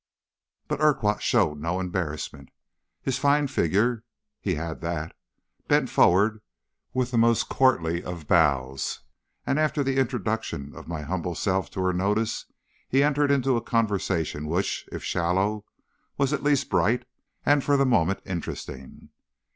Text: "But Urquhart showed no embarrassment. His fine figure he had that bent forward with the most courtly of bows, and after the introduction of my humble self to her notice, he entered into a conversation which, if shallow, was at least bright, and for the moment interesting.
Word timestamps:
"But 0.67 0.81
Urquhart 0.81 1.21
showed 1.21 1.59
no 1.59 1.79
embarrassment. 1.79 2.49
His 3.03 3.19
fine 3.19 3.45
figure 3.47 4.03
he 4.39 4.55
had 4.55 4.81
that 4.81 5.15
bent 5.67 5.91
forward 5.91 6.41
with 6.91 7.11
the 7.11 7.19
most 7.19 7.49
courtly 7.49 8.03
of 8.03 8.25
bows, 8.25 9.01
and 9.45 9.59
after 9.59 9.83
the 9.83 9.97
introduction 9.99 10.73
of 10.75 10.87
my 10.87 11.01
humble 11.03 11.35
self 11.35 11.69
to 11.73 11.83
her 11.83 11.93
notice, 11.93 12.47
he 12.89 13.03
entered 13.03 13.29
into 13.29 13.55
a 13.57 13.61
conversation 13.61 14.47
which, 14.47 14.89
if 14.91 15.03
shallow, 15.03 15.65
was 16.17 16.33
at 16.33 16.41
least 16.41 16.71
bright, 16.71 17.05
and 17.45 17.63
for 17.63 17.77
the 17.77 17.85
moment 17.85 18.21
interesting. 18.25 19.09